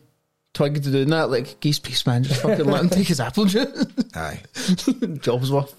[0.55, 1.31] twigged to doing that.
[1.31, 3.87] Like, geese piece man, just fucking let him take his apple juice.
[4.15, 4.41] Aye.
[5.21, 5.75] Jobs worth.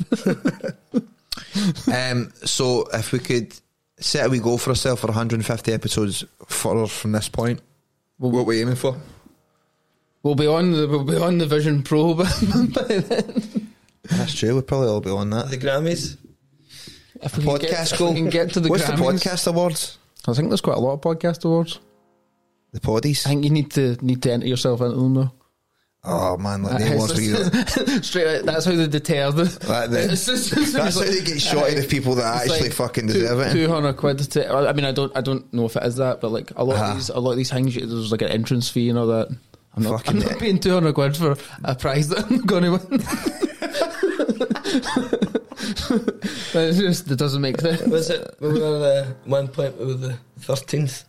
[1.87, 3.53] um, so if we could
[3.99, 7.61] set a we go for ourselves for 150 episodes further from this point,
[8.17, 8.97] what are we aiming for?
[10.23, 12.23] We'll be on the we'll be on the Vision Pro by,
[12.73, 13.67] by then.
[14.09, 14.53] That's true.
[14.53, 15.49] We'll probably all be on that.
[15.49, 16.17] the Grammys.
[17.21, 18.09] If we can get- podcast if go.
[18.11, 18.97] we can get to the What's Grammys.
[19.21, 19.97] the podcast awards?
[20.27, 21.79] I think there's quite a lot of podcast awards.
[22.71, 23.25] The poddies.
[23.25, 25.31] I think you need to need to enter yourself into them though.
[26.05, 26.93] Oh man, like That the is-
[27.75, 28.01] awards you.
[28.03, 29.43] Straight out, that's how they deter the.
[29.67, 32.61] That, the, It's just- that's it's how they get shot at the people that actually
[32.61, 33.53] like fucking two- deserve it.
[33.53, 36.31] 200 quid to, I mean I don't I don't know if it is that but
[36.31, 36.91] like a lot Ah.
[36.91, 39.29] of these a lot of these things there's like an entrance fee and all that
[39.75, 42.71] I'm not, Fucking I'm not paying 200 quid for a prize that I'm going to
[42.71, 43.03] win
[46.53, 48.35] it's just it doesn't make sense Was it?
[48.39, 49.77] We were uh, one point.
[49.79, 51.03] We were the thirteenth.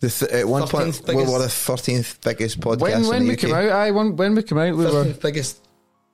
[0.00, 3.24] The th- at one point, 13th we were the thirteenth biggest podcast when when in
[3.24, 3.38] the we UK.
[3.40, 5.64] came out I when, when we came out we were Thirteenth biggest.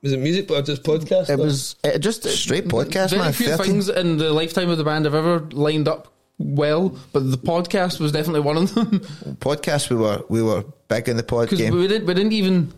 [0.01, 1.29] Was it music or just podcast?
[1.29, 3.65] it or- was it just Straight podcast, very man, few 13.
[3.65, 7.99] things in the lifetime of the band have ever lined up well but the podcast
[7.99, 8.99] was definitely one of them
[9.39, 9.89] podcast.
[9.89, 11.73] We were we were big in the pod because game.
[11.73, 12.73] we didn't we didn't even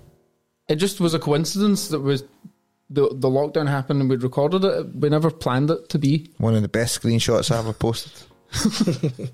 [0.67, 2.23] it just was a coincidence that was
[2.89, 6.55] the the lockdown happened and we'd recorded it we never planned it to be One
[6.55, 8.11] of the best screenshots I ever posted.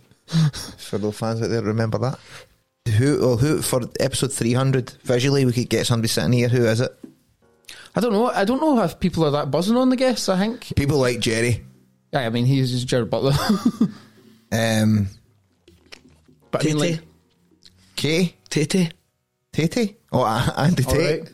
[0.77, 2.17] for those fans out there, remember that.
[2.97, 3.19] Who?
[3.19, 4.91] Well, who for episode three hundred?
[5.03, 6.49] Visually, we could get somebody sitting here.
[6.49, 6.91] Who is it?
[7.95, 10.37] I don't know I don't know if people are that buzzing on the guests I
[10.39, 11.63] think People like Jerry.
[12.11, 13.33] yeah I mean he's, he's Jared Butler
[14.53, 15.07] Um,
[16.51, 16.99] but I mean like
[17.95, 18.93] Kay, Tete.
[19.51, 19.97] Tate.
[20.11, 21.21] Oh, A- Andy Tate.
[21.21, 21.31] right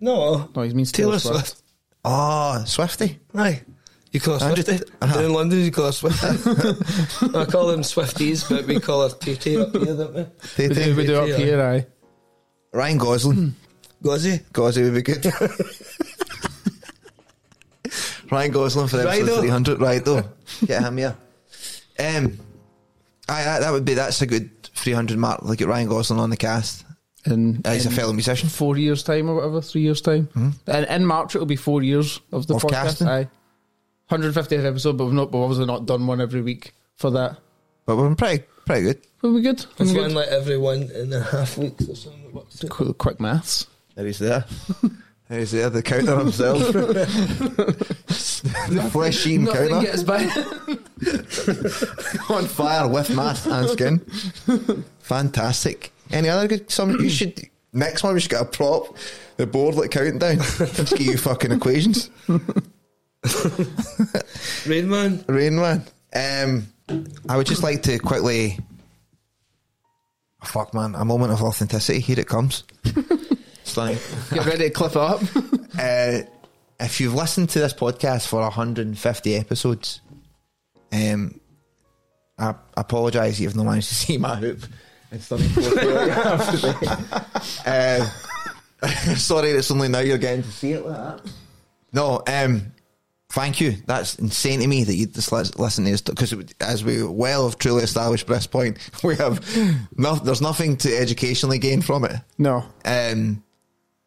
[0.00, 1.46] No, no he means Taylor Taylor, Swift.
[1.48, 1.62] Swift.
[2.04, 3.18] Oh, Swifty.
[3.34, 3.62] Aye.
[4.12, 4.92] You call her 100 Swifty.
[5.02, 5.14] uh-huh.
[5.14, 6.26] Down in London, you call her Swifty.
[7.38, 10.24] I call them Swifties, but we call her TT up here, don't we?
[10.56, 10.84] Tay We Tay.
[10.84, 11.86] do, we do up here, aye.
[12.72, 13.54] Ryan Gosling.
[14.02, 14.40] Gauzy.
[14.52, 15.26] Gosling would be good.
[18.30, 19.40] Ryan Gosling for episode Rido.
[19.40, 19.80] 300.
[19.80, 20.22] Right, though.
[20.66, 21.16] Get him, here.
[21.98, 22.38] Um,
[23.28, 25.42] aye, that, that would be, that's a good 300 mark.
[25.42, 26.84] Like get Ryan Gosling on the cast.
[27.24, 28.48] And he's a fellow musician.
[28.48, 30.26] Four years' time or whatever, three years' time.
[30.32, 30.50] Hmm.
[30.66, 32.70] And in March it'll be four years of the Of podcast.
[32.70, 33.08] casting?
[33.08, 33.28] Aye.
[34.10, 37.36] 150th episode, but we've not, we've obviously not done one every week for that.
[37.84, 39.00] But we're pretty, pretty good.
[39.20, 39.60] We'll we good?
[39.60, 40.16] It's Will we one good?
[40.16, 42.32] like every one and a half weeks or something.
[42.32, 42.70] What's it?
[42.70, 43.66] Qu- quick maths.
[43.94, 44.44] There he's there.
[45.28, 46.58] He's there, the counter himself.
[46.72, 47.04] the
[48.90, 49.86] flesh eating Nothing counter.
[49.86, 50.24] gets by.
[52.34, 54.00] on fire with mask and skin.
[55.00, 55.92] Fantastic.
[56.10, 56.70] Any other good?
[56.70, 57.38] Some you should
[57.74, 58.96] next one we should get a prop.
[59.36, 60.36] The board like counting down.
[60.38, 62.08] Just give you fucking equations.
[64.66, 65.22] Rain Man.
[65.28, 65.84] Rain man.
[66.14, 66.66] Um,
[67.28, 68.58] I would just like to quickly.
[70.42, 72.00] Oh, fuck man, a moment of authenticity.
[72.00, 72.64] Here it comes.
[73.86, 75.22] It's like Get ready to clip it up.
[75.78, 76.20] uh,
[76.80, 80.00] if you've listened to this podcast for 150 episodes,
[80.92, 81.40] um,
[82.38, 84.64] I, I apologise you've not managed to see my hoop.
[85.10, 85.48] It's stunning.
[87.66, 88.04] uh,
[89.16, 91.32] sorry, it's only now you're getting to see it like that.
[91.92, 92.72] No, um,
[93.30, 93.76] thank you.
[93.86, 97.48] That's insane to me that you just lis- listen to this because as we well
[97.48, 99.42] have truly established by this point, we have
[99.96, 102.20] no, there's nothing to educationally gain from it.
[102.36, 102.64] No.
[102.84, 103.42] Um,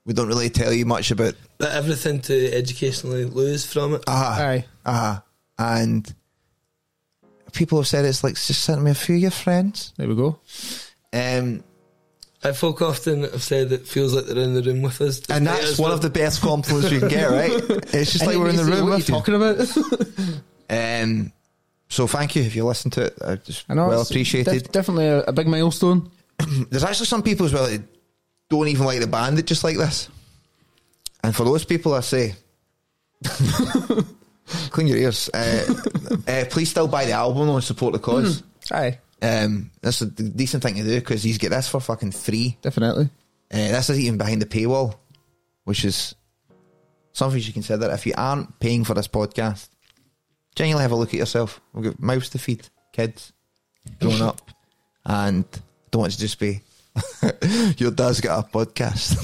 [0.06, 4.04] we don't really tell you much about But everything to educationally lose from it.
[4.08, 4.66] Ah, Aye.
[4.86, 5.24] ah,
[5.58, 6.14] and
[7.54, 9.94] people have said it's like just sent me a few of your friends.
[9.98, 10.40] There we go.
[11.14, 11.64] Um,
[12.44, 15.22] I folk often have said it feels like they're in the room with us.
[15.30, 17.52] and that's one not- of the best compliments you can get, right?
[17.94, 19.22] It's just like we're in the room What are with you you.
[19.22, 20.42] talking about?
[20.70, 21.34] Um,
[21.90, 23.18] so thank you if you listen to it.
[23.22, 23.90] I just I know.
[23.90, 24.64] well it's appreciated.
[24.64, 26.10] def- definitely a, a big milestone.
[26.70, 27.82] There's actually some people as well that
[28.52, 30.10] don't even like the band that just like this.
[31.24, 32.36] And for those people, I say,
[34.70, 35.30] clean your ears.
[35.34, 35.74] Uh,
[36.28, 38.44] uh, please still buy the album and support the cause.
[38.72, 39.00] Aye.
[39.22, 42.58] Um, that's a decent thing to do because you get this for fucking free.
[42.62, 43.06] Definitely.
[43.52, 44.96] Uh, this is even behind the paywall,
[45.64, 46.16] which is
[47.14, 47.90] something you should consider.
[47.92, 49.70] If you aren't paying for this podcast,
[50.56, 51.62] genuinely have a look at yourself.
[51.74, 53.32] We've got mouths to feed, kids
[54.00, 54.50] growing up,
[55.06, 55.46] and
[55.92, 56.62] don't want to just be.
[57.78, 59.16] Your dad's got a podcast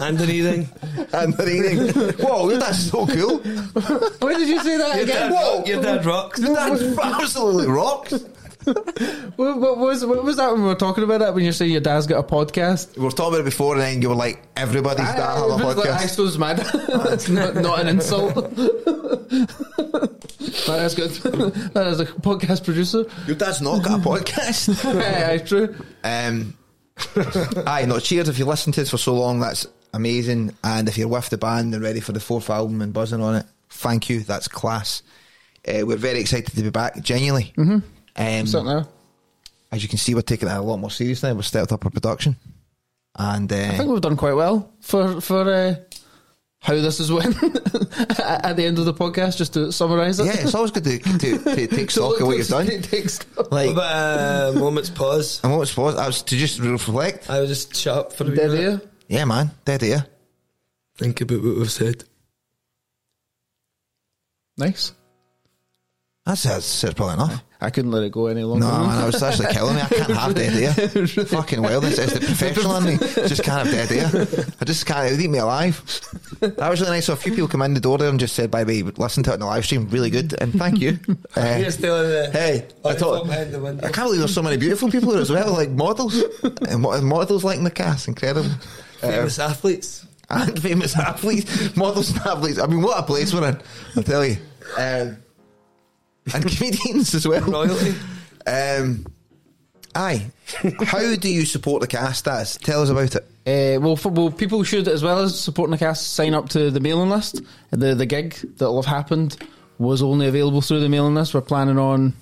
[0.02, 0.68] and an eating.
[1.12, 1.92] and they're eating.
[2.24, 3.38] Whoa, your dad's so cool.
[3.38, 5.30] Where did you say that Your again?
[5.30, 6.38] dad, rock, your dad rocks.
[6.40, 8.14] Your dad absolutely rocks.
[9.36, 11.32] What, what was what was that when we were talking about that?
[11.34, 12.94] When you're saying your dad's got a podcast?
[12.94, 15.40] We were talking about it before, and then you were like, "Everybody's dad I, has
[15.40, 16.70] a I was like, I podcast." suppose my dad.
[17.04, 18.34] That's not, not an insult.
[18.34, 18.54] But
[20.66, 21.10] that's good.
[21.72, 23.06] That is a podcast producer.
[23.26, 24.84] Your dad's not got a podcast.
[24.84, 25.74] Aye, aye, true.
[26.04, 26.52] Um,
[27.66, 29.40] aye, no, cheers if you listened to this for so long.
[29.40, 30.56] That's amazing.
[30.62, 33.36] And if you're with the band and ready for the fourth album and buzzing on
[33.36, 34.20] it, thank you.
[34.20, 35.02] That's class.
[35.66, 37.52] Uh, we're very excited to be back, genuinely.
[37.56, 37.78] Mm-hmm.
[38.16, 38.86] Um,
[39.72, 41.32] as you can see, we're taking it a lot more seriously.
[41.32, 42.36] We've stepped up our production.
[43.16, 45.74] And uh, I think we've done quite well for for uh,
[46.62, 49.36] how this is went at at the end of the podcast.
[49.38, 50.26] Just to summarise it.
[50.26, 52.66] yeah, it's always good to, to, to take stock of what you've done.
[52.82, 53.50] Take stock.
[53.50, 55.40] Like, But uh, moment's pause.
[55.42, 57.30] and what was supposed, I was to just reflect.
[57.30, 58.64] I was just shut up for a wee Dead minute.
[58.82, 58.90] air.
[59.08, 60.06] Yeah, man, dead air.
[60.96, 62.04] Think about what we've said.
[64.58, 64.92] Nice.
[66.26, 67.42] That's, that's, that's probably enough.
[67.62, 68.64] I couldn't let it go any longer.
[68.66, 69.82] No, man, I was actually killing me.
[69.82, 70.88] I can't have dead air.
[71.06, 72.96] Fucking well, this is the professional in me.
[72.96, 74.26] Just can't have dead air.
[74.60, 75.06] I just can't.
[75.08, 75.82] It would eat me alive.
[76.40, 77.06] That was really nice.
[77.06, 78.92] So a few people come in the door there and just said, "By the way,
[78.96, 79.88] listen to it in the live stream.
[79.90, 80.98] Really good, and thank you."
[81.36, 82.30] Uh, You're still in the.
[82.38, 83.32] hey, I Like thought the.
[83.84, 86.22] I can't believe there's so many beautiful people here as well, like models
[86.66, 88.08] and mo- models like in the cast.
[88.08, 88.50] Incredible.
[89.02, 90.06] Uh, famous athletes.
[90.28, 92.58] and famous athletes, models and athletes.
[92.58, 93.60] I mean, what a place we're in,
[93.96, 94.36] I tell you.
[94.76, 95.18] Um,
[96.34, 97.42] and comedians as well.
[97.42, 97.94] Royalty.
[98.46, 99.06] Um,
[99.94, 100.26] aye.
[100.84, 102.56] How do you support the cast as?
[102.58, 103.24] Tell us about it.
[103.46, 106.70] Uh, well, for, well, people should, as well as supporting the cast, sign up to
[106.70, 107.42] the mailing list.
[107.70, 109.36] The the gig that will have happened
[109.78, 111.32] was only available through the mailing list.
[111.32, 112.14] We're planning on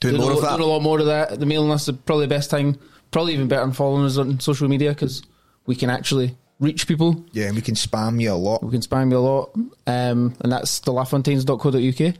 [0.00, 0.56] Doing more a, of that.
[0.58, 1.40] Doing a lot more of that.
[1.40, 2.78] The mailing list is probably the best thing.
[3.10, 5.22] Probably even better than following us on social media because
[5.64, 7.24] we can actually reach people.
[7.32, 8.62] Yeah, we can spam you a lot.
[8.62, 9.50] We can spam you a lot,
[9.86, 12.14] um, and that's thelafontaines.co.uk.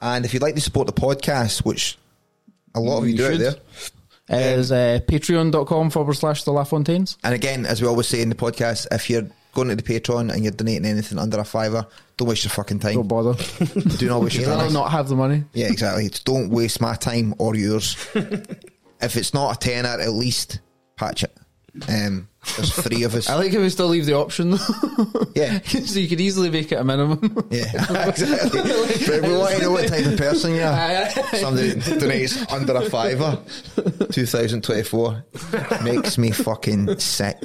[0.00, 1.98] And if you'd like to support the podcast, which
[2.74, 3.40] a lot of you, You do out should.
[4.28, 7.16] there, Is uh, patreon.com forward slash the Lafontaines.
[7.24, 10.32] and again, as we always say in the podcast, if you're going to the Patreon
[10.32, 11.86] and you're donating anything under a fiver,
[12.16, 12.94] don't waste your fucking time.
[12.94, 13.34] Don't bother.
[13.96, 14.58] Do not waste your time.
[14.58, 14.72] Time.
[14.72, 15.44] not have the money.
[15.54, 16.10] Yeah, exactly.
[16.24, 17.96] Don't waste my time or yours.
[19.00, 20.60] if it's not a tenner, at least
[20.96, 21.36] patch it.
[21.88, 23.28] Um, there's three of us.
[23.28, 25.26] I like how we still leave the option though.
[25.34, 25.60] Yeah.
[25.62, 27.46] so you could easily make it a minimum.
[27.50, 27.64] Yeah,
[28.08, 28.60] exactly.
[29.06, 31.10] But we want to know what type of person you are.
[31.36, 33.38] Somebody donates under a fiver.
[34.12, 35.24] 2024
[35.82, 37.38] makes me fucking sick.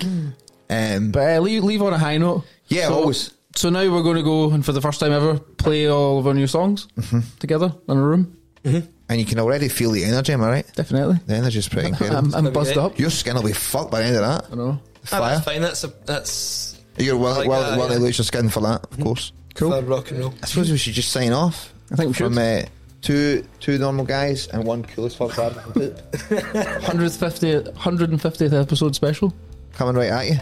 [0.69, 2.43] Um, But uh, leave, leave on a high note.
[2.67, 3.31] Yeah, so, always.
[3.55, 6.27] So now we're going to go and for the first time ever play all of
[6.27, 7.19] our new songs Mm-hmm.
[7.39, 8.37] together in a room.
[8.63, 10.73] and you can already feel the energy, am I right?
[10.75, 11.19] Definitely.
[11.27, 12.33] The energy's pretty incredible.
[12.35, 12.83] I'm, I'm buzzed great.
[12.83, 12.97] up.
[12.99, 14.51] Your skin will be fucked by the end of that.
[14.51, 14.79] I know.
[15.03, 15.35] Fire.
[15.35, 15.61] that's fine.
[15.61, 18.05] That's a, that's You're well, like willing, that, willing to yeah.
[18.05, 19.31] lose your skin for that, of course.
[19.55, 19.71] Cool.
[19.71, 20.33] for rock and roll.
[20.41, 21.73] I suppose we should just sign off.
[21.91, 22.65] I think we From should.
[22.65, 22.69] uh,
[23.01, 29.33] two two normal guys and one coolest fuck lad 150th, 150th episode special.
[29.73, 30.37] coming right at you.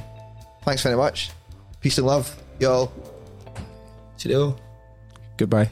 [0.63, 1.31] Thanks very much.
[1.81, 2.91] Peace and love, y'all.
[4.17, 4.55] Cheerio.
[5.37, 5.71] Goodbye.